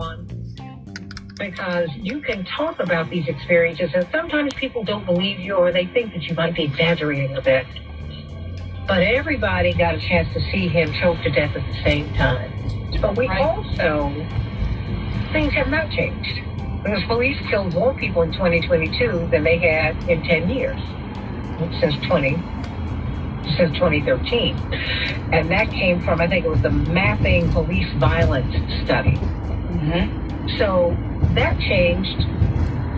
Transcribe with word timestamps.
one 0.00 1.36
because 1.36 1.90
you 1.96 2.20
can 2.20 2.44
talk 2.44 2.80
about 2.80 3.08
these 3.10 3.26
experiences, 3.28 3.90
and 3.94 4.06
sometimes 4.10 4.52
people 4.54 4.82
don't 4.82 5.04
believe 5.06 5.38
you 5.38 5.54
or 5.54 5.72
they 5.72 5.86
think 5.86 6.12
that 6.12 6.22
you 6.24 6.34
might 6.34 6.54
be 6.54 6.64
exaggerating 6.64 7.34
a 7.36 7.40
bit. 7.42 7.66
But 8.86 9.02
everybody 9.02 9.72
got 9.72 9.94
a 9.94 10.00
chance 10.00 10.28
to 10.34 10.40
see 10.50 10.68
him 10.68 10.92
choked 11.00 11.22
to 11.24 11.30
death 11.30 11.54
at 11.54 11.62
the 11.66 11.82
same 11.84 12.12
time. 12.14 12.50
But 13.00 13.16
we 13.16 13.26
Right. 13.28 13.40
also, 13.40 14.26
things 15.32 15.52
have 15.54 15.68
not 15.68 15.90
changed. 15.90 16.40
Because 16.82 17.02
police 17.04 17.38
killed 17.50 17.74
more 17.74 17.92
people 17.94 18.22
in 18.22 18.32
2022 18.32 19.28
than 19.30 19.44
they 19.44 19.58
had 19.58 19.96
in 20.08 20.22
10 20.22 20.48
years 20.48 20.80
since 21.78 21.94
20, 22.08 22.42
since 23.56 23.72
2013. 23.78 24.56
And 25.32 25.50
that 25.50 25.70
came 25.72 26.00
from, 26.00 26.20
I 26.20 26.26
think 26.26 26.44
it 26.46 26.50
was 26.50 26.62
the 26.62 26.70
Mapping 26.70 27.50
Police 27.52 27.90
Violence 27.98 28.54
Study. 28.84 29.18
Mm-hmm. 29.70 30.58
So 30.58 30.96
that 31.34 31.58
changed. 31.60 32.26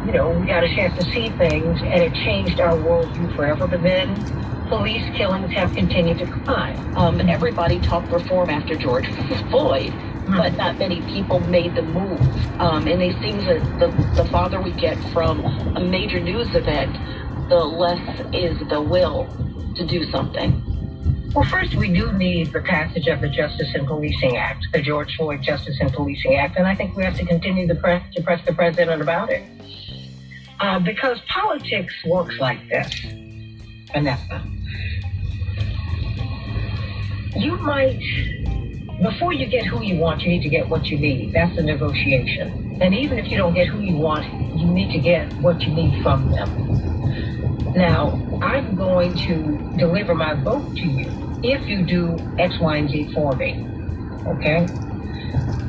You 0.07 0.13
know, 0.13 0.31
we 0.31 0.47
got 0.47 0.65
a 0.65 0.69
chance 0.75 0.95
to 0.99 1.05
see 1.13 1.31
things, 1.31 1.81
and 1.81 2.03
it 2.03 2.13
changed 2.15 2.61
our 2.61 2.75
worldview 2.77 3.37
forever. 3.37 3.69
But 3.69 3.83
then 3.83 4.67
police 4.69 5.05
killings 5.17 5.53
have 5.53 5.75
continued 5.75 6.19
to 6.19 6.27
climb. 6.45 6.97
Um, 6.97 7.21
and 7.21 7.31
everybody 7.31 7.79
talked 7.81 8.11
reform 8.11 8.51
after 8.51 8.77
George 8.77 9.07
Floyd, 9.51 9.93
Hmm. 10.27 10.37
but 10.37 10.57
not 10.57 10.79
many 10.79 11.03
people 11.03 11.41
made 11.41 11.75
the 11.75 11.83
move. 11.83 12.21
Um, 12.61 12.87
and 12.87 13.03
it 13.03 13.21
seems 13.23 13.45
that 13.45 13.61
the, 13.79 14.23
the 14.23 14.29
farther 14.31 14.61
we 14.61 14.73
get 14.73 14.97
from 15.13 15.45
a 15.77 15.81
major 15.81 16.21
news 16.21 16.55
event, 16.55 16.97
the 17.49 17.57
less 17.57 18.21
is 18.33 18.59
the 18.69 18.81
will 18.81 19.27
to 19.77 19.87
do 19.87 20.05
something. 20.11 20.72
Well, 21.35 21.45
first, 21.45 21.75
we 21.77 21.91
do 21.91 22.13
need 22.13 22.53
the 22.53 22.61
passage 22.61 23.07
of 23.07 23.23
the 23.23 23.29
Justice 23.29 23.75
and 23.75 23.87
Policing 23.87 24.37
Act, 24.37 24.67
the 24.71 24.83
George 24.83 25.17
Floyd 25.17 25.41
Justice 25.41 25.79
and 25.81 25.91
Policing 25.91 26.35
Act, 26.35 26.59
and 26.59 26.67
I 26.67 26.75
think 26.75 26.95
we 26.95 27.05
have 27.05 27.17
to 27.17 27.25
continue 27.25 27.67
to 27.69 27.75
press, 27.75 28.03
to 28.15 28.23
press 28.23 28.45
the 28.45 28.53
president 28.53 29.01
about 29.01 29.31
it. 29.31 29.43
Uh, 30.61 30.79
because 30.79 31.19
politics 31.29 31.95
works 32.05 32.39
like 32.39 32.69
this, 32.69 33.01
Vanessa. 33.95 34.43
You 37.35 37.57
might, 37.57 38.03
before 39.03 39.33
you 39.33 39.47
get 39.47 39.65
who 39.65 39.83
you 39.83 39.97
want, 39.97 40.21
you 40.21 40.29
need 40.29 40.43
to 40.43 40.51
get 40.51 40.69
what 40.69 40.85
you 40.85 40.99
need. 40.99 41.33
That's 41.33 41.57
the 41.57 41.63
negotiation. 41.63 42.77
And 42.83 42.95
even 42.95 43.19
if 43.19 43.31
you 43.31 43.39
don't 43.39 43.55
get 43.55 43.69
who 43.69 43.81
you 43.81 43.97
want, 43.97 44.27
you 44.61 44.67
need 44.67 44.93
to 44.93 44.99
get 44.99 45.33
what 45.41 45.63
you 45.63 45.73
need 45.73 46.03
from 46.03 46.31
them. 46.31 46.92
Now, 47.75 48.21
I'm 48.43 48.77
going 48.77 49.17
to 49.27 49.59
deliver 49.79 50.15
my 50.15 50.35
vote 50.35 50.77
to 50.77 50.87
you 50.87 51.41
if 51.43 51.69
you 51.69 51.85
do 51.87 52.19
X, 52.39 52.55
Y, 52.61 52.77
and 52.77 52.91
Z 52.91 53.13
for 53.15 53.35
me. 53.37 53.67
Okay? 54.27 54.69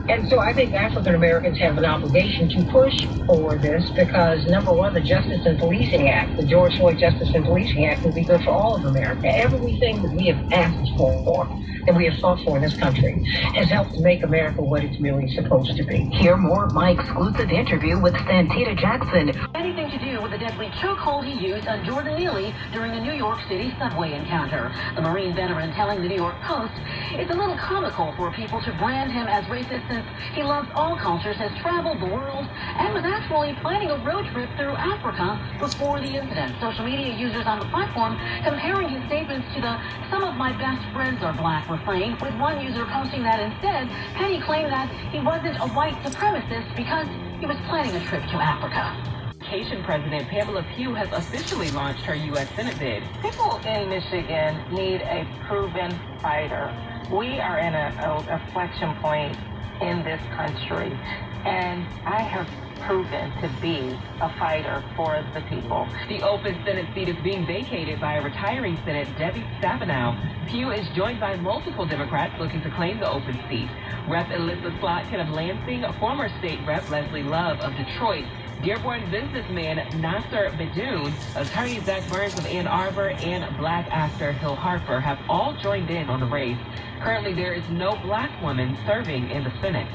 And 0.09 0.27
so 0.27 0.39
I 0.39 0.51
think 0.53 0.73
African 0.73 1.15
Americans 1.15 1.57
have 1.59 1.77
an 1.77 1.85
obligation 1.85 2.49
to 2.49 2.71
push 2.71 3.07
for 3.25 3.57
this 3.57 3.89
because, 3.95 4.45
number 4.47 4.73
one, 4.73 4.93
the 4.93 4.99
Justice 4.99 5.45
and 5.45 5.57
Policing 5.57 6.09
Act, 6.09 6.35
the 6.35 6.45
George 6.45 6.75
Floyd 6.77 6.99
Justice 6.99 7.29
and 7.33 7.45
Policing 7.45 7.85
Act, 7.85 8.03
will 8.03 8.11
be 8.11 8.25
good 8.25 8.43
for 8.43 8.51
all 8.51 8.75
of 8.75 8.83
America. 8.83 9.27
Everything 9.27 10.01
that 10.01 10.11
we 10.11 10.27
have 10.27 10.43
asked 10.51 10.91
for, 10.97 11.47
that 11.85 11.95
we 11.95 12.03
have 12.05 12.19
fought 12.19 12.43
for 12.43 12.57
in 12.57 12.63
this 12.63 12.75
country, 12.75 13.23
has 13.55 13.69
helped 13.69 13.93
to 13.95 14.01
make 14.01 14.23
America 14.23 14.61
what 14.61 14.83
it's 14.83 14.99
really 14.99 15.29
supposed 15.35 15.77
to 15.77 15.83
be. 15.85 16.09
Hear 16.19 16.35
more 16.35 16.65
of 16.65 16.73
my 16.73 16.91
exclusive 16.91 17.49
interview 17.49 17.97
with 17.97 18.13
Santita 18.13 18.77
Jackson. 18.77 19.31
Anything 19.55 19.89
to 19.89 19.99
do 19.99 20.12
with 20.23 20.31
the 20.31 20.37
deadly 20.37 20.67
chokehold 20.79 21.27
he 21.27 21.35
used 21.35 21.67
on 21.67 21.83
Jordan 21.83 22.15
Neely 22.15 22.55
during 22.71 22.93
a 22.93 23.01
New 23.01 23.11
York 23.11 23.39
City 23.49 23.75
subway 23.77 24.13
encounter. 24.13 24.71
The 24.95 25.01
Marine 25.01 25.35
veteran 25.35 25.73
telling 25.73 26.01
the 26.01 26.07
New 26.07 26.15
York 26.15 26.39
Post, 26.43 26.71
it's 27.11 27.29
a 27.29 27.35
little 27.35 27.57
comical 27.57 28.13
for 28.15 28.31
people 28.31 28.61
to 28.61 28.71
brand 28.79 29.11
him 29.11 29.27
as 29.27 29.43
racist 29.51 29.85
since 29.91 30.07
he 30.33 30.41
loves 30.41 30.69
all 30.75 30.95
cultures, 30.95 31.35
has 31.35 31.51
traveled 31.59 31.99
the 31.99 32.05
world, 32.05 32.47
and 32.79 32.93
was 32.93 33.03
actually 33.03 33.53
planning 33.61 33.91
a 33.91 33.97
road 34.05 34.25
trip 34.31 34.49
through 34.55 34.71
Africa 34.71 35.35
before 35.59 35.99
the 35.99 36.15
incident. 36.15 36.55
Social 36.61 36.85
media 36.85 37.13
users 37.13 37.45
on 37.45 37.59
the 37.59 37.65
platform 37.65 38.15
comparing 38.47 38.87
his 38.87 39.03
statements 39.11 39.45
to 39.55 39.59
the 39.59 39.75
some 40.09 40.23
of 40.23 40.35
my 40.35 40.55
best 40.55 40.87
friends 40.93 41.21
are 41.21 41.33
black 41.33 41.69
refrain, 41.69 42.15
with 42.21 42.33
one 42.39 42.63
user 42.63 42.85
posting 42.85 43.23
that 43.23 43.41
instead, 43.41 43.89
Penny 44.15 44.39
claimed 44.39 44.71
that 44.71 44.87
he 45.11 45.19
wasn't 45.19 45.57
a 45.59 45.67
white 45.75 45.99
supremacist 45.99 46.73
because 46.77 47.07
he 47.41 47.45
was 47.45 47.57
planning 47.67 47.93
a 47.93 48.05
trip 48.05 48.23
to 48.31 48.37
Africa. 48.39 49.22
President 49.53 50.27
Pamela 50.29 50.65
Pugh 50.75 50.95
has 50.95 51.07
officially 51.11 51.69
launched 51.71 52.01
her 52.05 52.15
U.S. 52.15 52.49
Senate 52.55 52.79
bid. 52.79 53.03
People 53.21 53.57
in 53.57 53.87
Michigan 53.87 54.59
need 54.71 55.01
a 55.01 55.27
proven 55.45 55.93
fighter. 56.23 56.73
We 57.11 57.39
are 57.39 57.59
in 57.59 57.75
a, 57.75 57.93
a 58.01 58.33
inflection 58.33 58.95
point 58.95 59.37
in 59.79 60.03
this 60.03 60.19
country, 60.35 60.97
and 61.45 61.85
I 62.03 62.23
have 62.23 62.49
proven 62.81 63.31
to 63.41 63.49
be 63.61 63.95
a 64.21 64.35
fighter 64.39 64.83
for 64.95 65.23
the 65.35 65.41
people. 65.41 65.87
The 66.09 66.23
open 66.23 66.59
Senate 66.65 66.87
seat 66.95 67.09
is 67.09 67.17
being 67.23 67.45
vacated 67.45 68.01
by 68.01 68.15
a 68.15 68.23
retiring 68.23 68.75
Senate, 68.83 69.07
Debbie 69.19 69.45
Stabenow. 69.61 70.49
Pugh 70.49 70.71
is 70.71 70.87
joined 70.95 71.19
by 71.19 71.35
multiple 71.35 71.85
Democrats 71.85 72.33
looking 72.39 72.61
to 72.63 72.71
claim 72.71 72.99
the 72.99 73.09
open 73.09 73.39
seat. 73.49 73.69
Rep. 74.07 74.31
Elizabeth 74.31 74.73
Slotkin 74.81 75.21
of 75.21 75.29
Lansing, 75.29 75.85
former 75.99 76.27
state 76.39 76.59
rep 76.65 76.89
Leslie 76.89 77.23
Love 77.23 77.59
of 77.59 77.75
Detroit, 77.77 78.25
Dearborn 78.63 79.11
businessman 79.11 79.75
Nasser 79.99 80.49
Beydoun, 80.51 81.11
attorney 81.35 81.81
Zach 81.81 82.09
Burns 82.09 82.39
of 82.39 82.45
Ann 82.45 82.65
Arbor, 82.65 83.09
and 83.09 83.57
black 83.57 83.89
actor 83.91 84.31
Hill 84.31 84.55
Harper 84.55 85.01
have 85.01 85.19
all 85.27 85.53
joined 85.61 85.89
in 85.89 86.09
on 86.09 86.21
the 86.21 86.25
race. 86.25 86.57
Currently, 87.01 87.33
there 87.33 87.53
is 87.53 87.67
no 87.69 87.97
black 87.97 88.41
woman 88.41 88.77
serving 88.85 89.29
in 89.31 89.43
the 89.43 89.51
Senate. 89.59 89.89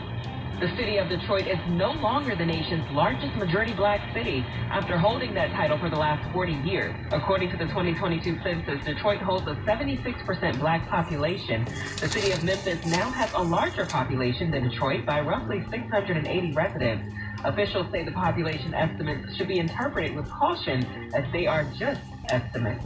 The 0.60 0.68
city 0.76 0.98
of 0.98 1.08
Detroit 1.08 1.46
is 1.46 1.56
no 1.68 1.92
longer 1.92 2.34
the 2.34 2.44
nation's 2.44 2.84
largest 2.90 3.34
majority 3.36 3.72
black 3.72 4.12
city 4.12 4.44
after 4.70 4.98
holding 4.98 5.32
that 5.32 5.52
title 5.52 5.78
for 5.78 5.88
the 5.88 5.96
last 5.96 6.30
40 6.32 6.52
years. 6.68 6.94
According 7.10 7.50
to 7.52 7.56
the 7.56 7.66
2022 7.66 8.40
census, 8.42 8.84
Detroit 8.84 9.22
holds 9.22 9.46
a 9.46 9.54
76% 9.64 10.58
black 10.58 10.86
population. 10.88 11.64
The 12.00 12.08
city 12.08 12.32
of 12.32 12.44
Memphis 12.44 12.84
now 12.84 13.08
has 13.12 13.32
a 13.32 13.40
larger 13.40 13.86
population 13.86 14.50
than 14.50 14.68
Detroit 14.68 15.06
by 15.06 15.20
roughly 15.20 15.64
680 15.70 16.52
residents. 16.52 17.14
Officials 17.44 17.86
say 17.92 18.04
the 18.04 18.12
population 18.12 18.74
estimates 18.74 19.36
should 19.36 19.48
be 19.48 19.58
interpreted 19.58 20.16
with 20.16 20.28
caution 20.28 20.84
as 21.14 21.24
they 21.32 21.46
are 21.46 21.64
just 21.78 22.00
estimates. 22.30 22.84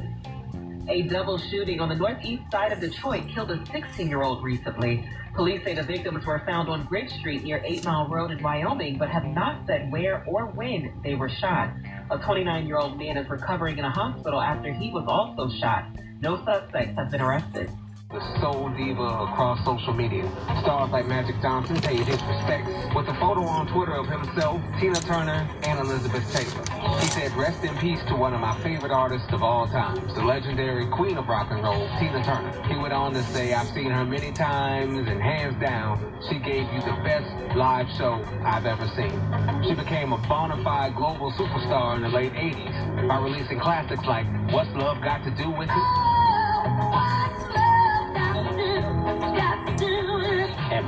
A 0.89 1.03
double 1.03 1.39
shooting 1.39 1.81
on 1.81 1.89
the 1.89 1.95
northeast 1.95 2.43
side 2.51 2.73
of 2.73 2.81
Detroit 2.81 3.29
killed 3.29 3.51
a 3.51 3.57
16-year-old 3.59 4.43
recently. 4.45 5.09
Police 5.35 5.65
say 5.65 5.75
the 5.75 5.83
victims 5.83 6.27
were 6.27 6.43
found 6.45 6.69
on 6.69 6.85
Bridge 6.85 7.11
Street 7.11 7.45
near 7.45 7.63
8 7.65 7.85
Mile 7.85 8.09
Road 8.09 8.31
in 8.31 8.43
Wyoming, 8.43 8.99
but 8.99 9.09
have 9.09 9.25
not 9.25 9.67
said 9.67 9.91
where 9.91 10.23
or 10.27 10.47
when 10.47 10.93
they 11.03 11.15
were 11.15 11.31
shot. 11.31 11.71
A 12.11 12.19
29-year-old 12.19 12.99
man 12.99 13.17
is 13.17 13.31
recovering 13.31 13.79
in 13.79 13.85
a 13.85 13.91
hospital 13.91 14.41
after 14.41 14.73
he 14.73 14.91
was 14.91 15.05
also 15.07 15.49
shot. 15.57 15.87
No 16.21 16.37
suspects 16.45 16.95
have 16.99 17.11
been 17.11 17.23
arrested. 17.23 17.71
The 18.13 18.41
soul 18.43 18.69
diva 18.77 19.25
across 19.25 19.65
social 19.65 19.95
media. 19.95 20.31
Stars 20.61 20.91
like 20.93 21.07
Magic 21.07 21.35
Johnson 21.41 21.81
paid 21.81 22.05
his 22.05 22.21
respects 22.25 22.69
with 22.95 23.09
a 23.09 23.15
photo 23.15 23.41
on 23.45 23.67
Twitter 23.69 23.95
of 23.95 24.07
himself, 24.07 24.61
Tina 24.79 25.01
Turner, 25.01 25.49
and 25.63 25.79
Elizabeth 25.81 26.21
Taylor. 26.31 27.01
He 27.01 27.07
said, 27.07 27.33
rest 27.33 27.65
in 27.65 27.75
peace 27.79 28.01
to 28.09 28.15
one 28.15 28.35
of 28.35 28.41
my 28.41 28.55
favorite 28.61 28.93
artists 28.93 29.33
of 29.33 29.43
all 29.43 29.67
times, 29.67 30.15
the 30.15 30.23
legendary 30.23 30.87
queen 30.89 31.17
of 31.17 31.27
rock 31.27 31.51
and 31.53 31.65
roll, 31.65 31.89
Tina 31.99 32.23
Turner. 32.23 32.53
He 32.69 32.77
went 32.77 32.93
on 32.93 33.15
to 33.15 33.23
say, 33.33 33.55
I've 33.55 33.69
seen 33.69 33.91
her 33.91 34.05
many 34.05 34.31
times, 34.31 35.09
and 35.09 35.19
hands 35.19 35.59
down, 35.59 35.97
she 36.29 36.39
gave 36.39 36.71
you 36.71 36.81
the 36.83 37.01
best 37.03 37.57
live 37.57 37.89
show 37.97 38.23
I've 38.45 38.67
ever 38.67 38.89
seen. 38.95 39.65
She 39.65 39.75
became 39.75 40.13
a 40.13 40.19
bona 40.29 40.63
fide 40.63 40.95
global 40.97 41.33
superstar 41.33 41.97
in 41.97 42.03
the 42.03 42.11
late 42.11 42.35
80s 42.35 43.09
by 43.09 43.17
releasing 43.21 43.59
classics 43.59 44.05
like 44.05 44.27
What's 44.53 44.69
Love 44.77 45.01
Got 45.01 45.25
to 45.25 45.31
Do 45.31 45.49
with 45.49 45.71
It? 45.71 45.75
Oh, 45.75 47.62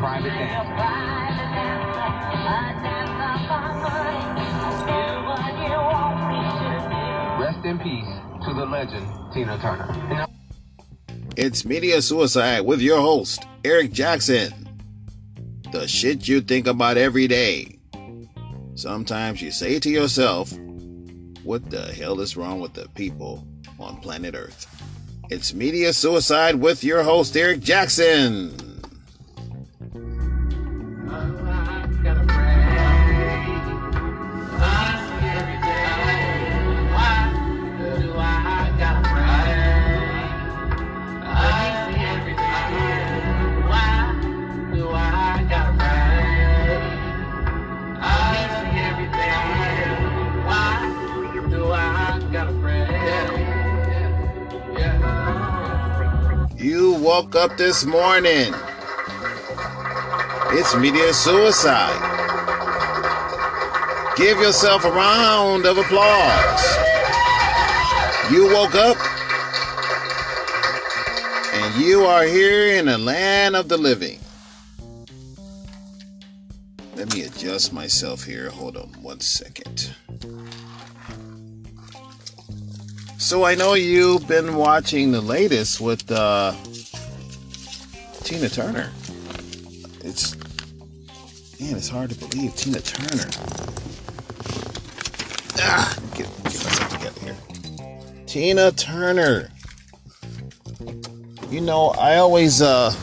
Private. 0.04 0.28
Rest 7.40 7.64
in 7.64 7.78
peace 7.78 8.04
to 8.44 8.52
the 8.52 8.66
legend, 8.66 9.06
Tina 9.32 9.58
Turner. 9.62 10.26
It's 11.38 11.64
Media 11.64 12.02
Suicide 12.02 12.66
with 12.66 12.82
your 12.82 13.00
host, 13.00 13.46
Eric 13.64 13.92
Jackson. 13.92 14.52
The 15.72 15.88
shit 15.88 16.28
you 16.28 16.42
think 16.42 16.66
about 16.66 16.98
every 16.98 17.26
day. 17.26 17.78
Sometimes 18.74 19.40
you 19.40 19.50
say 19.50 19.78
to 19.78 19.88
yourself, 19.88 20.52
what 21.44 21.70
the 21.70 21.94
hell 21.94 22.20
is 22.20 22.36
wrong 22.36 22.60
with 22.60 22.74
the 22.74 22.90
people 22.90 23.42
on 23.80 23.96
planet 24.02 24.34
Earth? 24.34 24.66
It's 25.30 25.54
Media 25.54 25.94
Suicide 25.94 26.56
with 26.56 26.84
your 26.84 27.02
host, 27.04 27.34
Eric 27.38 27.60
Jackson. 27.60 28.73
You 56.64 56.94
woke 56.94 57.36
up 57.36 57.58
this 57.58 57.84
morning. 57.84 58.54
It's 60.52 60.74
media 60.74 61.12
suicide. 61.12 62.00
Give 64.16 64.38
yourself 64.38 64.86
a 64.86 64.90
round 64.90 65.66
of 65.66 65.76
applause. 65.76 66.64
You 68.32 68.46
woke 68.46 68.74
up 68.76 68.96
and 71.52 71.84
you 71.84 72.06
are 72.06 72.24
here 72.24 72.78
in 72.78 72.86
the 72.86 72.96
land 72.96 73.56
of 73.56 73.68
the 73.68 73.76
living. 73.76 74.18
Let 76.96 77.12
me 77.12 77.24
adjust 77.24 77.74
myself 77.74 78.24
here. 78.24 78.48
Hold 78.48 78.78
on 78.78 78.88
one 79.02 79.20
second. 79.20 79.94
So 83.24 83.42
I 83.42 83.54
know 83.54 83.72
you've 83.72 84.28
been 84.28 84.54
watching 84.54 85.10
the 85.10 85.22
latest 85.22 85.80
with 85.80 86.12
uh, 86.12 86.52
Tina 88.22 88.50
Turner. 88.50 88.92
It's 90.00 90.36
man, 91.58 91.74
it's 91.74 91.88
hard 91.88 92.10
to 92.10 92.16
believe 92.16 92.54
Tina 92.54 92.80
Turner. 92.80 93.24
Ah, 95.56 95.96
get, 96.14 96.28
get 96.44 96.44
myself 96.44 96.90
together 96.90 97.20
here. 97.22 97.36
Tina 98.26 98.70
Turner. 98.72 99.48
You 101.48 101.62
know, 101.62 101.94
I 101.98 102.16
always 102.16 102.60
uh 102.60 102.94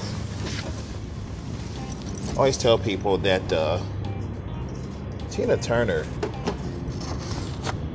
always 2.37 2.57
tell 2.59 2.77
people 2.77 3.17
that 3.17 3.51
uh 3.51 3.81
Tina 5.31 5.57
Turner 5.57 6.05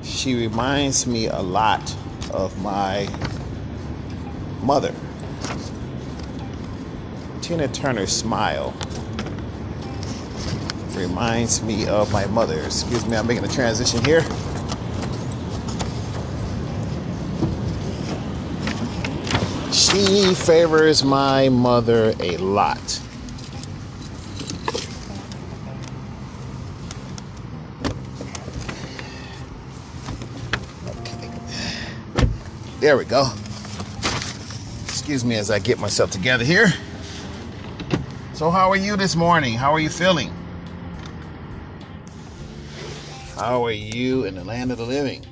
she 0.02 0.34
reminds 0.34 1.06
me 1.06 1.28
a 1.28 1.40
lot 1.40 1.94
of 2.36 2.60
my 2.62 3.08
mother. 4.62 4.94
Tina 7.40 7.66
Turner's 7.68 8.12
smile 8.12 8.74
reminds 10.94 11.62
me 11.62 11.86
of 11.86 12.12
my 12.12 12.26
mother. 12.26 12.60
Excuse 12.62 13.06
me, 13.06 13.16
I'm 13.16 13.26
making 13.26 13.44
a 13.44 13.48
transition 13.48 14.04
here. 14.04 14.22
She 19.72 20.34
favors 20.34 21.02
my 21.04 21.48
mother 21.48 22.14
a 22.20 22.36
lot. 22.36 23.00
There 32.86 32.96
we 32.96 33.04
go. 33.04 33.32
Excuse 34.84 35.24
me 35.24 35.34
as 35.34 35.50
I 35.50 35.58
get 35.58 35.80
myself 35.80 36.12
together 36.12 36.44
here. 36.44 36.68
So, 38.32 38.48
how 38.48 38.70
are 38.70 38.76
you 38.76 38.96
this 38.96 39.16
morning? 39.16 39.54
How 39.54 39.72
are 39.72 39.80
you 39.80 39.88
feeling? 39.88 40.32
How 43.34 43.66
are 43.66 43.72
you 43.72 44.22
in 44.22 44.36
the 44.36 44.44
land 44.44 44.70
of 44.70 44.78
the 44.78 44.84
living? 44.86 45.26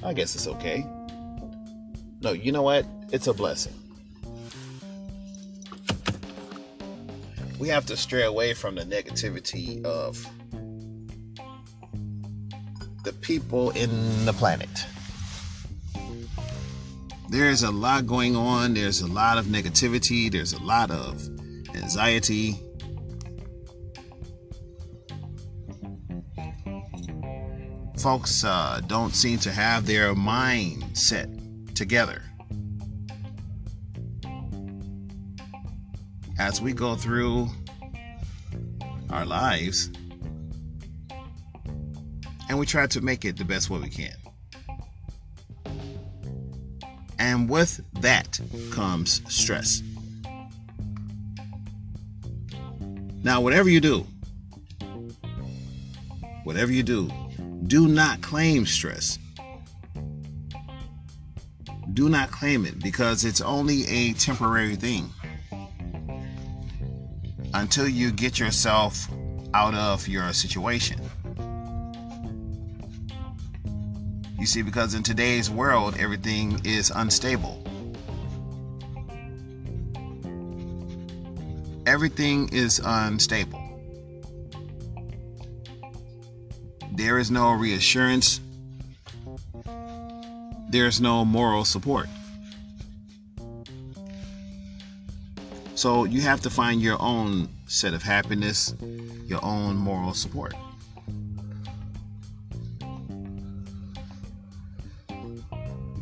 I 0.00 0.12
guess 0.12 0.36
it's 0.36 0.46
okay. 0.46 0.86
No, 2.20 2.30
you 2.30 2.52
know 2.52 2.62
what? 2.62 2.86
It's 3.10 3.26
a 3.26 3.34
blessing. 3.34 3.74
We 7.58 7.66
have 7.66 7.84
to 7.86 7.96
stray 7.96 8.22
away 8.22 8.54
from 8.54 8.76
the 8.76 8.84
negativity 8.84 9.84
of 9.84 10.24
the 13.04 13.12
people 13.12 13.70
in 13.70 14.24
the 14.24 14.32
planet. 14.32 14.86
There's 17.28 17.62
a 17.62 17.70
lot 17.70 18.06
going 18.06 18.34
on, 18.34 18.74
there's 18.74 19.02
a 19.02 19.06
lot 19.06 19.36
of 19.36 19.46
negativity, 19.46 20.32
there's 20.32 20.54
a 20.54 20.62
lot 20.62 20.90
of 20.90 21.28
anxiety. 21.74 22.58
Folks 27.98 28.44
uh, 28.44 28.80
don't 28.86 29.14
seem 29.14 29.38
to 29.40 29.52
have 29.52 29.86
their 29.86 30.14
mindset 30.14 31.74
together. 31.74 32.22
As 36.38 36.60
we 36.60 36.72
go 36.72 36.96
through 36.96 37.48
our 39.10 39.26
lives, 39.26 39.90
and 42.48 42.58
we 42.58 42.66
try 42.66 42.86
to 42.86 43.00
make 43.00 43.24
it 43.24 43.36
the 43.36 43.44
best 43.44 43.70
way 43.70 43.78
we 43.78 43.90
can. 43.90 44.14
And 47.18 47.48
with 47.48 47.80
that 48.00 48.38
comes 48.70 49.22
stress. 49.32 49.82
Now, 53.22 53.40
whatever 53.40 53.70
you 53.70 53.80
do, 53.80 54.06
whatever 56.44 56.70
you 56.70 56.82
do, 56.82 57.10
do 57.66 57.88
not 57.88 58.20
claim 58.20 58.66
stress. 58.66 59.18
Do 61.94 62.08
not 62.08 62.30
claim 62.30 62.66
it 62.66 62.82
because 62.82 63.24
it's 63.24 63.40
only 63.40 63.86
a 63.88 64.12
temporary 64.14 64.76
thing 64.76 65.08
until 67.54 67.88
you 67.88 68.10
get 68.10 68.38
yourself 68.38 69.08
out 69.54 69.74
of 69.74 70.06
your 70.08 70.32
situation. 70.32 71.00
You 74.44 74.48
see, 74.48 74.60
because 74.60 74.92
in 74.92 75.02
today's 75.02 75.48
world, 75.48 75.96
everything 75.98 76.60
is 76.66 76.90
unstable. 76.94 77.64
Everything 81.86 82.50
is 82.52 82.78
unstable. 82.84 83.62
There 86.92 87.18
is 87.18 87.30
no 87.30 87.52
reassurance. 87.52 88.42
There's 90.68 91.00
no 91.00 91.24
moral 91.24 91.64
support. 91.64 92.10
So 95.74 96.04
you 96.04 96.20
have 96.20 96.42
to 96.42 96.50
find 96.50 96.82
your 96.82 97.00
own 97.00 97.48
set 97.66 97.94
of 97.94 98.02
happiness, 98.02 98.74
your 99.26 99.42
own 99.42 99.76
moral 99.76 100.12
support. 100.12 100.54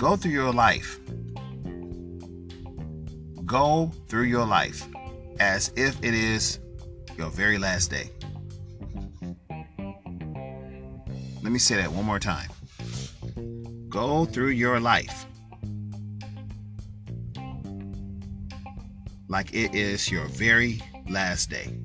Go 0.02 0.16
through 0.16 0.32
your 0.32 0.52
life. 0.52 0.98
Go 3.46 3.92
through 4.08 4.24
your 4.24 4.44
life 4.44 4.84
as 5.38 5.72
if 5.76 5.96
it 6.02 6.12
is 6.12 6.58
your 7.16 7.30
very 7.30 7.56
last 7.56 7.88
day. 7.92 8.10
Let 11.40 11.52
me 11.52 11.60
say 11.60 11.76
that 11.76 11.92
one 11.92 12.04
more 12.04 12.18
time. 12.18 12.50
Go 13.88 14.24
through 14.24 14.48
your 14.48 14.80
life 14.80 15.24
like 19.28 19.54
it 19.54 19.76
is 19.76 20.10
your 20.10 20.26
very 20.26 20.82
last 21.08 21.48
day. 21.48 21.78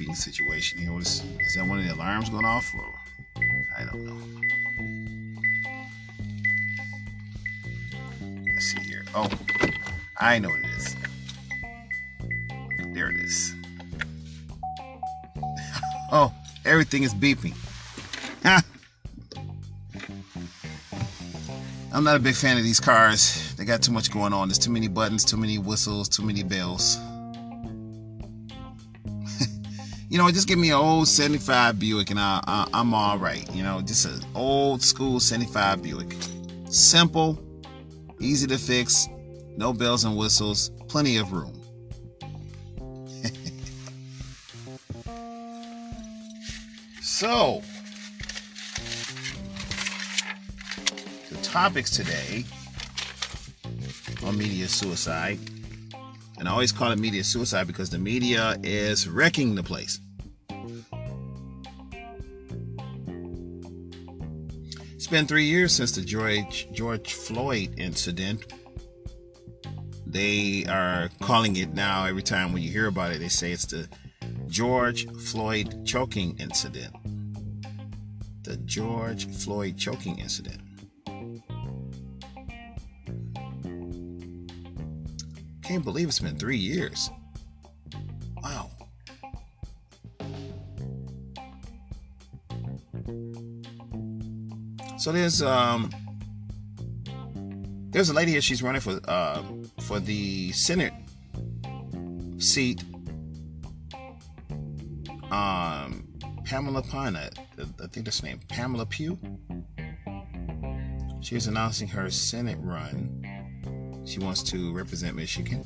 Beeping 0.00 0.16
situation 0.16 0.78
here. 0.78 0.98
Is, 0.98 1.22
is 1.40 1.54
that 1.54 1.66
one 1.66 1.78
of 1.78 1.84
the 1.84 1.92
alarms 1.92 2.30
going 2.30 2.44
off? 2.44 2.74
Or 2.74 2.94
I 3.76 3.84
don't 3.84 4.04
know. 4.04 4.16
Let's 8.52 8.66
see 8.66 8.80
here. 8.80 9.04
Oh, 9.14 9.28
I 10.18 10.38
know 10.38 10.50
what 10.50 10.60
it 10.60 10.66
is. 10.76 10.96
There 12.94 13.10
it 13.10 13.16
is. 13.16 13.54
oh, 16.12 16.32
everything 16.64 17.02
is 17.02 17.14
beeping. 17.14 17.54
I'm 21.92 22.04
not 22.04 22.16
a 22.16 22.20
big 22.20 22.36
fan 22.36 22.56
of 22.56 22.62
these 22.62 22.80
cars. 22.80 23.54
They 23.56 23.64
got 23.64 23.82
too 23.82 23.92
much 23.92 24.10
going 24.10 24.32
on. 24.32 24.48
There's 24.48 24.58
too 24.58 24.70
many 24.70 24.88
buttons, 24.88 25.24
too 25.24 25.36
many 25.36 25.58
whistles, 25.58 26.08
too 26.08 26.22
many 26.22 26.42
bells. 26.42 26.98
You 30.10 30.18
know, 30.18 30.30
just 30.30 30.46
give 30.48 30.58
me 30.58 30.70
an 30.70 30.76
old 30.76 31.06
75 31.06 31.78
Buick 31.78 32.10
and 32.10 32.18
I, 32.18 32.40
I, 32.44 32.66
I'm 32.74 32.92
all 32.92 33.16
right. 33.16 33.48
You 33.54 33.62
know, 33.62 33.80
just 33.80 34.06
an 34.06 34.20
old 34.34 34.82
school 34.82 35.20
75 35.20 35.84
Buick. 35.84 36.16
Simple, 36.68 37.38
easy 38.18 38.48
to 38.48 38.58
fix, 38.58 39.08
no 39.56 39.72
bells 39.72 40.02
and 40.04 40.16
whistles, 40.16 40.70
plenty 40.88 41.16
of 41.16 41.32
room. 41.32 41.56
so, 47.00 47.62
the 51.30 51.36
topics 51.42 51.90
today 51.90 52.44
on 54.24 54.36
media 54.36 54.66
suicide. 54.66 55.38
And 56.40 56.48
I 56.48 56.52
always 56.52 56.72
call 56.72 56.90
it 56.90 56.98
media 56.98 57.22
suicide 57.22 57.66
because 57.66 57.90
the 57.90 57.98
media 57.98 58.56
is 58.62 59.06
wrecking 59.06 59.54
the 59.54 59.62
place. 59.62 60.00
It's 64.94 65.06
been 65.06 65.26
three 65.26 65.44
years 65.44 65.74
since 65.74 65.92
the 65.92 66.00
George 66.00 66.66
George 66.72 67.12
Floyd 67.12 67.74
incident. 67.76 68.50
They 70.06 70.64
are 70.64 71.10
calling 71.20 71.56
it 71.56 71.74
now. 71.74 72.06
Every 72.06 72.22
time 72.22 72.54
when 72.54 72.62
you 72.62 72.70
hear 72.70 72.86
about 72.86 73.12
it, 73.12 73.18
they 73.18 73.28
say 73.28 73.52
it's 73.52 73.66
the 73.66 73.86
George 74.48 75.10
Floyd 75.18 75.84
choking 75.84 76.38
incident. 76.38 76.96
The 78.44 78.56
George 78.64 79.28
Floyd 79.28 79.76
choking 79.76 80.18
incident. 80.18 80.62
Can't 85.70 85.84
believe 85.84 86.08
it's 86.08 86.18
been 86.18 86.36
three 86.36 86.56
years. 86.56 87.10
Wow. 88.42 88.72
So 94.98 95.12
there's 95.12 95.40
um 95.42 95.88
there's 97.90 98.10
a 98.10 98.14
lady 98.14 98.32
here. 98.32 98.40
She's 98.40 98.64
running 98.64 98.80
for 98.80 98.98
uh 99.06 99.44
for 99.82 100.00
the 100.00 100.50
Senate 100.50 100.92
seat. 102.38 102.82
Um, 105.30 106.08
Pamela 106.46 106.82
Pine, 106.82 107.14
I, 107.14 107.28
I 107.80 107.86
think 107.86 108.06
that's 108.06 108.18
her 108.18 108.26
name, 108.26 108.40
Pamela 108.48 108.86
Pugh. 108.86 109.16
She 111.20 111.36
is 111.36 111.46
announcing 111.46 111.86
her 111.86 112.10
Senate 112.10 112.58
run. 112.60 113.39
She 114.04 114.18
wants 114.18 114.42
to 114.44 114.72
represent 114.72 115.16
Michigan 115.16 115.64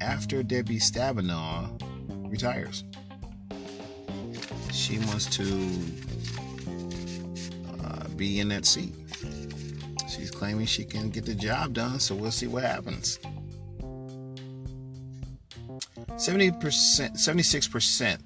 after 0.00 0.42
Debbie 0.42 0.78
Stabenow 0.78 1.68
retires. 2.30 2.84
She 4.72 4.98
wants 4.98 5.26
to 5.36 5.44
uh, 7.82 8.08
be 8.16 8.40
in 8.40 8.48
that 8.48 8.64
seat. 8.64 8.94
She's 10.08 10.30
claiming 10.30 10.66
she 10.66 10.84
can 10.84 11.10
get 11.10 11.24
the 11.24 11.34
job 11.34 11.74
done, 11.74 11.98
so 12.00 12.14
we'll 12.14 12.30
see 12.30 12.46
what 12.46 12.62
happens. 12.62 13.18
70%, 16.16 16.58
76% 16.60 18.18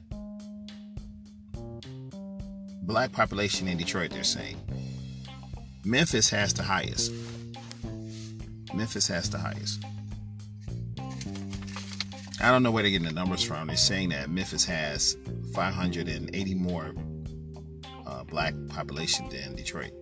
black 2.83 3.13
population 3.13 3.69
in 3.69 3.79
Detroit, 3.79 4.11
they're 4.11 4.25
saying. 4.25 4.57
Memphis 5.85 6.29
has 6.31 6.53
the 6.53 6.63
highest. 6.63 7.13
Memphis 8.75 9.09
has 9.09 9.31
the 9.31 9.39
highest. 9.39 9.85
I 12.41 12.51
don't 12.51 12.63
know 12.63 12.71
where 12.71 12.83
they're 12.83 12.91
getting 12.91 13.07
the 13.07 13.13
numbers 13.13 13.43
from. 13.43 13.69
They're 13.69 13.77
saying 13.77 14.11
that 14.11 14.31
Memphis 14.31 14.65
has 14.65 15.17
580 15.55 16.55
more 16.55 16.93
black 18.33 18.55
population 18.69 19.29
than 19.29 19.55
Detroit. 19.55 19.93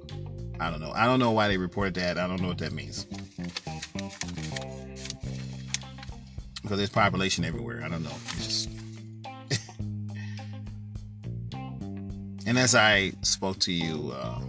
I 0.61 0.71
don't 0.71 0.81
know. 0.81 0.93
I 0.93 1.07
don't 1.07 1.19
know 1.19 1.33
why 1.33 1.49
they 1.49 1.57
reported 1.57 1.95
that. 1.95 2.17
I 2.17 2.29
don't 2.29 2.41
know 2.41 2.49
what 2.49 2.59
that 2.59 2.73
means. 2.73 3.07
Because 6.62 6.79
there's 6.79 6.91
population 6.91 7.45
everywhere. 7.45 7.83
I 7.85 7.89
don't 7.89 8.05
know. 8.05 8.15
Just... 8.37 8.69
and 12.47 12.57
as 12.57 12.77
I 12.77 13.12
spoke 13.23 13.59
to 13.61 13.73
you 13.73 14.12
uh, 14.15 14.41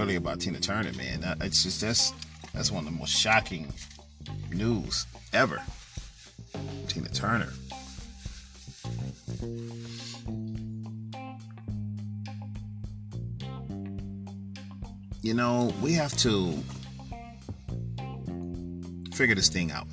earlier 0.00 0.18
about 0.18 0.40
Tina 0.40 0.58
Turner, 0.58 0.92
man, 0.94 1.24
it's 1.42 1.62
just 1.62 1.80
that's 1.80 2.12
that's 2.54 2.70
one 2.70 2.86
of 2.86 2.92
the 2.92 2.98
most 2.98 3.14
shocking 3.14 3.72
news 4.50 5.06
ever. 5.32 5.60
Tina 6.88 7.08
Turner. 7.10 7.52
you 15.22 15.34
know, 15.34 15.72
we 15.82 15.92
have 15.92 16.16
to 16.16 16.52
figure 19.14 19.34
this 19.34 19.48
thing 19.48 19.70
out. 19.70 19.86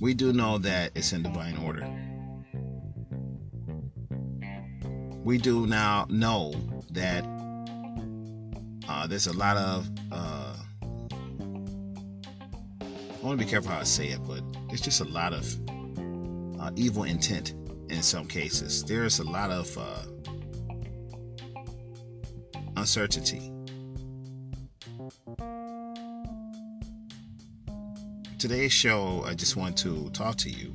We 0.00 0.12
do 0.12 0.32
know 0.32 0.58
that 0.58 0.92
it's 0.94 1.12
in 1.12 1.22
divine 1.22 1.56
order. 1.56 2.03
We 5.24 5.38
do 5.38 5.66
now 5.66 6.06
know 6.10 6.52
that 6.90 7.24
uh, 8.86 9.06
there's 9.06 9.26
a 9.26 9.32
lot 9.32 9.56
of. 9.56 9.88
Uh, 10.12 10.54
I 12.82 13.26
want 13.26 13.38
to 13.38 13.44
be 13.44 13.50
careful 13.50 13.70
how 13.70 13.80
I 13.80 13.84
say 13.84 14.08
it, 14.08 14.20
but 14.28 14.42
there's 14.68 14.82
just 14.82 15.00
a 15.00 15.04
lot 15.04 15.32
of 15.32 15.46
uh, 16.60 16.70
evil 16.76 17.04
intent 17.04 17.54
in 17.88 18.02
some 18.02 18.26
cases. 18.26 18.84
There's 18.84 19.18
a 19.18 19.24
lot 19.24 19.50
of 19.50 19.78
uh, 19.78 20.02
uncertainty. 22.76 23.50
Today's 28.38 28.74
show, 28.74 29.24
I 29.26 29.32
just 29.32 29.56
want 29.56 29.78
to 29.78 30.10
talk 30.10 30.36
to 30.36 30.50
you. 30.50 30.74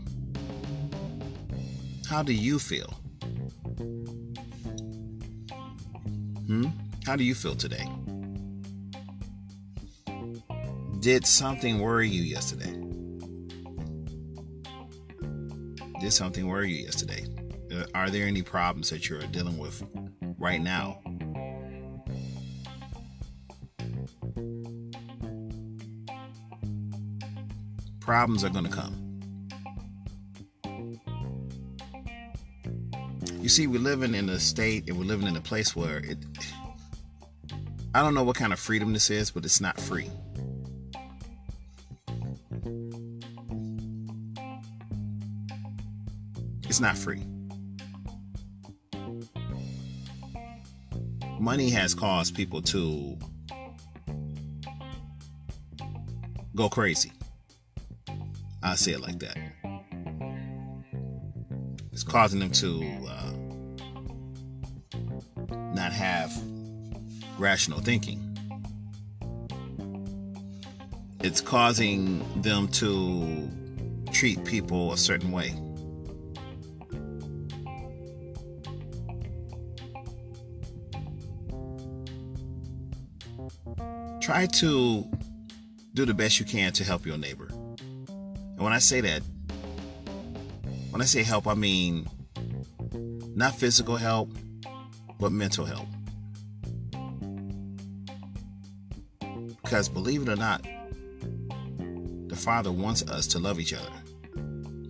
How 2.09 2.23
do 2.23 2.33
you 2.33 2.57
feel? 2.57 2.98
How 7.09 7.15
do 7.15 7.23
you 7.23 7.33
feel 7.33 7.55
today? 7.55 7.89
Did 10.99 11.25
something 11.25 11.79
worry 11.79 12.07
you 12.07 12.21
yesterday? 12.21 12.71
Did 15.99 16.13
something 16.13 16.45
worry 16.45 16.71
you 16.71 16.85
yesterday? 16.85 17.25
Uh, 17.73 17.85
are 17.95 18.11
there 18.11 18.27
any 18.27 18.43
problems 18.43 18.91
that 18.91 19.09
you're 19.09 19.23
dealing 19.23 19.57
with 19.57 19.83
right 20.37 20.61
now? 20.61 21.01
Problems 28.01 28.43
are 28.43 28.49
going 28.49 28.65
to 28.65 28.71
come. 28.71 29.09
You 33.41 33.49
see, 33.49 33.65
we're 33.65 33.79
living 33.79 34.13
in 34.13 34.29
a 34.29 34.39
state 34.39 34.87
and 34.87 34.99
we're 34.99 35.05
living 35.05 35.25
in 35.25 35.35
a 35.35 35.41
place 35.41 35.75
where 35.75 35.97
it. 35.97 36.19
I 37.93 38.03
don't 38.03 38.13
know 38.13 38.23
what 38.23 38.35
kind 38.35 38.53
of 38.53 38.59
freedom 38.59 38.93
this 38.93 39.09
is, 39.09 39.31
but 39.31 39.43
it's 39.45 39.59
not 39.59 39.79
free. 39.79 40.11
It's 46.63 46.79
not 46.79 46.95
free. 46.95 47.23
Money 51.39 51.71
has 51.71 51.95
caused 51.95 52.35
people 52.35 52.61
to 52.61 53.17
go 56.55 56.69
crazy. 56.69 57.11
I 58.61 58.75
say 58.75 58.91
it 58.91 59.01
like 59.01 59.17
that. 59.19 59.37
It's 61.91 62.03
causing 62.03 62.39
them 62.39 62.51
to 62.51 62.83
uh, 63.07 63.33
not 65.73 65.91
have 65.91 66.31
rational 67.39 67.79
thinking. 67.79 68.25
It's 71.21 71.41
causing 71.41 72.41
them 72.41 72.67
to 72.69 73.49
treat 74.11 74.43
people 74.45 74.93
a 74.93 74.97
certain 74.97 75.31
way. 75.31 75.53
try 84.29 84.45
to 84.45 85.03
do 85.95 86.05
the 86.05 86.13
best 86.13 86.39
you 86.39 86.45
can 86.45 86.71
to 86.71 86.83
help 86.83 87.03
your 87.03 87.17
neighbor. 87.17 87.47
And 87.49 88.59
when 88.59 88.71
I 88.71 88.77
say 88.77 89.01
that, 89.01 89.23
when 90.91 91.01
I 91.01 91.05
say 91.05 91.23
help, 91.23 91.47
I 91.47 91.55
mean 91.55 92.07
not 93.35 93.55
physical 93.55 93.95
help, 93.95 94.29
but 95.19 95.31
mental 95.31 95.65
help. 95.65 95.87
Because 99.69 99.87
believe 99.87 100.23
it 100.23 100.29
or 100.29 100.35
not, 100.35 100.63
the 102.27 102.35
Father 102.35 102.71
wants 102.71 103.03
us 103.03 103.27
to 103.27 103.37
love 103.37 103.59
each 103.59 103.71
other. 103.71 103.91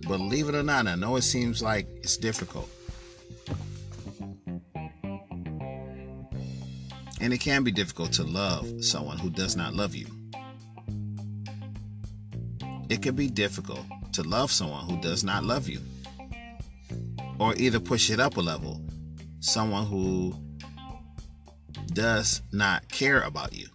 Believe 0.08 0.48
it 0.48 0.54
or 0.54 0.62
not, 0.62 0.86
I 0.86 0.94
know 0.94 1.16
it 1.16 1.22
seems 1.22 1.62
like 1.62 1.86
it's 1.96 2.16
difficult. 2.16 2.66
And 7.20 7.34
it 7.34 7.40
can 7.40 7.62
be 7.62 7.70
difficult 7.70 8.10
to 8.14 8.24
love 8.24 8.82
someone 8.82 9.18
who 9.18 9.28
does 9.28 9.54
not 9.54 9.74
love 9.74 9.94
you. 9.94 10.06
It 12.88 13.02
can 13.02 13.14
be 13.14 13.28
difficult 13.28 13.84
to 14.14 14.22
love 14.22 14.50
someone 14.50 14.88
who 14.88 14.98
does 15.02 15.22
not 15.22 15.44
love 15.44 15.68
you. 15.68 15.80
Or 17.38 17.54
either 17.56 17.80
push 17.80 18.08
it 18.08 18.18
up 18.18 18.38
a 18.38 18.40
level, 18.40 18.80
someone 19.40 19.84
who 19.84 20.34
does 21.92 22.40
not 22.50 22.88
care 22.88 23.20
about 23.20 23.52
you. 23.52 23.66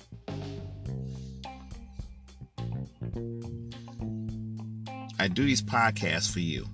I 5.25 5.27
do 5.27 5.43
these 5.43 5.63
podcasts 5.63 6.31
for 6.31 6.39
you. 6.39 6.67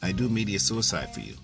I 0.00 0.12
do 0.12 0.28
media 0.28 0.60
suicide 0.60 1.12
for 1.12 1.18
you. 1.18 1.34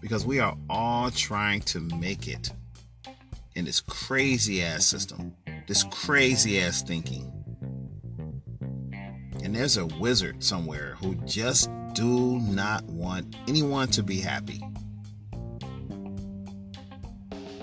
Because 0.00 0.24
we 0.24 0.38
are 0.38 0.56
all 0.70 1.10
trying 1.10 1.62
to 1.62 1.80
make 1.80 2.28
it 2.28 2.52
in 3.56 3.64
this 3.64 3.80
crazy 3.80 4.62
ass 4.62 4.86
system, 4.86 5.34
this 5.66 5.82
crazy 5.90 6.60
ass 6.60 6.82
thinking. 6.82 7.32
And 9.42 9.56
there's 9.56 9.78
a 9.78 9.86
wizard 9.86 10.44
somewhere 10.44 10.94
who 11.00 11.16
just 11.26 11.68
do 11.94 12.38
not 12.38 12.84
want 12.84 13.34
anyone 13.48 13.88
to 13.88 14.04
be 14.04 14.20
happy. 14.20 14.62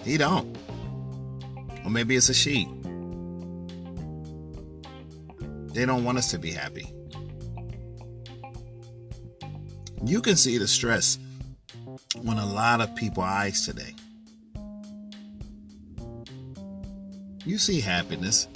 He 0.04 0.18
don't. 0.18 0.58
Or 1.86 1.90
maybe 1.90 2.18
it's 2.18 2.28
a 2.28 2.34
she. 2.34 2.68
They 5.74 5.86
don't 5.86 6.04
want 6.04 6.20
us 6.20 6.30
to 6.32 6.38
be 6.38 6.52
happy. 6.52 6.94
You 10.06 10.22
can 10.22 10.36
see 10.36 10.58
the 10.58 10.68
stress 10.68 11.18
when 12.22 12.38
a 12.38 12.46
lot 12.46 12.80
of 12.82 12.94
people 12.96 13.24
eyes 13.24 13.66
today. 13.66 13.96
You 17.46 17.58
see 17.58 17.82
happiness. 17.82 18.48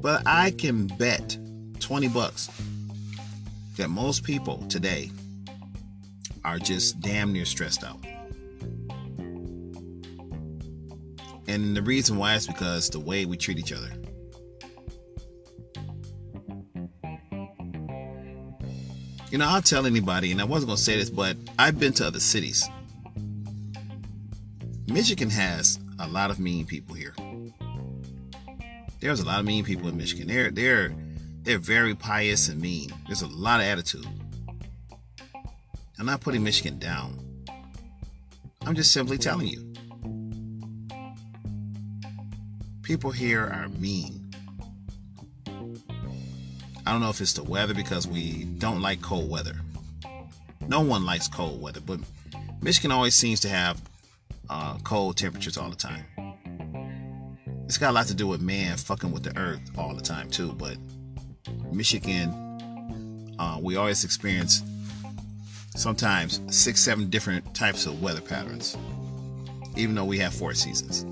But 0.00 0.22
I 0.26 0.50
can 0.52 0.86
bet 0.86 1.36
20 1.80 2.08
bucks 2.08 2.50
that 3.76 3.88
most 3.88 4.24
people 4.24 4.64
today 4.68 5.10
are 6.44 6.58
just 6.58 7.00
damn 7.00 7.32
near 7.32 7.44
stressed 7.44 7.84
out. 7.84 7.98
And 11.46 11.76
the 11.76 11.82
reason 11.82 12.16
why 12.16 12.34
is 12.34 12.46
because 12.46 12.88
the 12.90 13.00
way 13.00 13.26
we 13.26 13.36
treat 13.36 13.58
each 13.58 13.72
other. 13.72 13.90
You 19.30 19.38
know, 19.38 19.48
I'll 19.48 19.62
tell 19.62 19.86
anybody, 19.86 20.30
and 20.32 20.40
I 20.40 20.44
wasn't 20.44 20.68
going 20.68 20.76
to 20.76 20.82
say 20.82 20.96
this, 20.96 21.10
but 21.10 21.36
I've 21.58 21.78
been 21.78 21.92
to 21.94 22.06
other 22.06 22.20
cities. 22.20 22.68
Michigan 24.86 25.30
has 25.30 25.80
a 25.98 26.06
lot 26.06 26.30
of 26.30 26.38
mean 26.38 26.66
people 26.66 26.94
here. 26.94 27.14
There's 29.00 29.20
a 29.20 29.26
lot 29.26 29.40
of 29.40 29.46
mean 29.46 29.64
people 29.64 29.88
in 29.88 29.96
Michigan. 29.96 30.28
They're 30.28 30.50
they're 30.50 30.94
they're 31.42 31.58
very 31.58 31.94
pious 31.94 32.48
and 32.48 32.60
mean. 32.60 32.90
There's 33.06 33.22
a 33.22 33.26
lot 33.26 33.60
of 33.60 33.66
attitude. 33.66 34.06
I'm 35.98 36.06
not 36.06 36.20
putting 36.20 36.42
Michigan 36.42 36.78
down. 36.78 37.18
I'm 38.66 38.74
just 38.74 38.92
simply 38.92 39.18
telling 39.18 39.46
you. 39.46 39.72
People 42.82 43.10
here 43.10 43.42
are 43.42 43.68
mean. 43.68 44.23
I 46.86 46.92
don't 46.92 47.00
know 47.00 47.08
if 47.08 47.20
it's 47.20 47.32
the 47.32 47.42
weather 47.42 47.72
because 47.72 48.06
we 48.06 48.44
don't 48.44 48.82
like 48.82 49.00
cold 49.00 49.30
weather. 49.30 49.56
No 50.68 50.80
one 50.80 51.06
likes 51.06 51.28
cold 51.28 51.60
weather, 51.60 51.80
but 51.80 52.00
Michigan 52.60 52.90
always 52.90 53.14
seems 53.14 53.40
to 53.40 53.48
have 53.48 53.80
uh, 54.50 54.76
cold 54.84 55.16
temperatures 55.16 55.56
all 55.56 55.70
the 55.70 55.76
time. 55.76 56.04
It's 57.64 57.78
got 57.78 57.90
a 57.90 57.92
lot 57.92 58.06
to 58.08 58.14
do 58.14 58.26
with 58.26 58.42
man 58.42 58.76
fucking 58.76 59.10
with 59.10 59.22
the 59.22 59.36
earth 59.38 59.62
all 59.78 59.94
the 59.94 60.02
time 60.02 60.30
too. 60.30 60.52
But 60.52 60.76
Michigan, 61.72 63.34
uh, 63.38 63.58
we 63.62 63.76
always 63.76 64.04
experience 64.04 64.62
sometimes 65.74 66.40
six, 66.48 66.80
seven 66.80 67.08
different 67.08 67.54
types 67.54 67.86
of 67.86 68.02
weather 68.02 68.20
patterns, 68.20 68.76
even 69.76 69.94
though 69.94 70.04
we 70.04 70.18
have 70.18 70.34
four 70.34 70.52
seasons. 70.52 71.06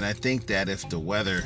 And 0.00 0.06
I 0.06 0.14
think 0.14 0.46
that 0.46 0.70
if 0.70 0.88
the 0.88 0.98
weather 0.98 1.44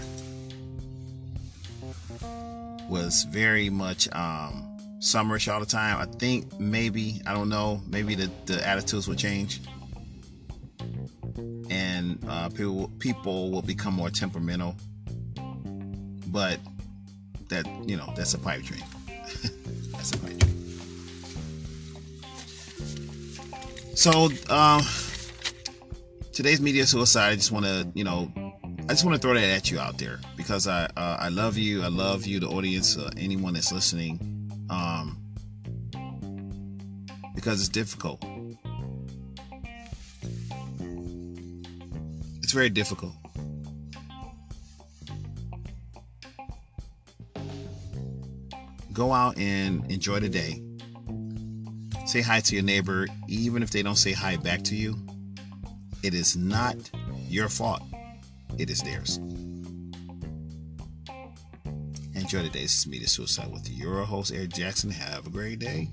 was 2.88 3.24
very 3.24 3.68
much 3.68 4.08
um, 4.12 4.78
summerish 5.00 5.52
all 5.52 5.58
the 5.58 5.66
time, 5.66 5.98
I 6.00 6.04
think 6.18 6.60
maybe, 6.60 7.20
I 7.26 7.34
don't 7.34 7.48
know, 7.48 7.82
maybe 7.88 8.14
the, 8.14 8.30
the 8.46 8.64
attitudes 8.64 9.08
will 9.08 9.16
change. 9.16 9.60
And 11.68 12.24
uh, 12.28 12.48
people, 12.50 12.92
people 13.00 13.50
will 13.50 13.60
become 13.60 13.92
more 13.92 14.08
temperamental. 14.08 14.76
But 16.28 16.60
that, 17.48 17.66
you 17.88 17.96
know, 17.96 18.12
that's 18.14 18.34
a 18.34 18.38
pipe 18.38 18.62
dream. 18.62 18.84
that's 19.90 20.12
a 20.12 20.18
pipe 20.18 20.38
dream. 20.38 20.54
So, 23.96 24.30
uh, 24.48 24.80
today's 26.32 26.60
media 26.60 26.86
suicide, 26.86 27.32
I 27.32 27.34
just 27.34 27.50
want 27.50 27.64
to, 27.64 27.88
you 27.94 28.04
know, 28.04 28.30
I 28.86 28.88
just 28.88 29.02
want 29.02 29.14
to 29.14 29.18
throw 29.18 29.32
that 29.32 29.42
at 29.42 29.70
you 29.70 29.80
out 29.80 29.96
there 29.96 30.20
because 30.36 30.68
I 30.68 30.84
uh, 30.94 31.16
I 31.18 31.30
love 31.30 31.56
you. 31.56 31.82
I 31.82 31.88
love 31.88 32.26
you, 32.26 32.38
the 32.38 32.48
audience, 32.48 32.98
uh, 32.98 33.10
anyone 33.16 33.54
that's 33.54 33.72
listening, 33.72 34.20
um, 34.68 35.18
because 37.34 37.60
it's 37.60 37.70
difficult. 37.70 38.22
It's 42.42 42.52
very 42.52 42.68
difficult. 42.68 43.14
Go 48.92 49.14
out 49.14 49.38
and 49.38 49.90
enjoy 49.90 50.20
the 50.20 50.28
day. 50.28 50.62
Say 52.04 52.20
hi 52.20 52.40
to 52.40 52.54
your 52.54 52.64
neighbor, 52.64 53.06
even 53.28 53.62
if 53.62 53.70
they 53.70 53.82
don't 53.82 53.96
say 53.96 54.12
hi 54.12 54.36
back 54.36 54.62
to 54.64 54.76
you. 54.76 54.94
It 56.02 56.12
is 56.12 56.36
not 56.36 56.76
your 57.30 57.48
fault 57.48 57.80
it 58.58 58.70
is 58.70 58.82
theirs. 58.82 59.18
Enjoy 62.14 62.42
the 62.42 62.48
day. 62.48 62.62
This 62.62 62.78
is 62.78 62.86
Media 62.86 63.08
Suicide 63.08 63.52
with 63.52 63.68
your 63.68 64.02
host, 64.04 64.32
Eric 64.32 64.54
Jackson. 64.54 64.90
Have 64.90 65.26
a 65.26 65.30
great 65.30 65.58
day. 65.58 65.90